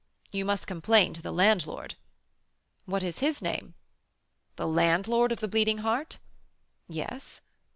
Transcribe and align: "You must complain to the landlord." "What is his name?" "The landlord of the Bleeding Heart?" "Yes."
"You 0.31 0.45
must 0.45 0.65
complain 0.65 1.13
to 1.13 1.21
the 1.21 1.31
landlord." 1.31 1.93
"What 2.85 3.03
is 3.03 3.19
his 3.19 3.39
name?" 3.39 3.75
"The 4.55 4.67
landlord 4.67 5.31
of 5.31 5.41
the 5.41 5.47
Bleeding 5.47 5.77
Heart?" 5.77 6.17
"Yes." 6.87 7.39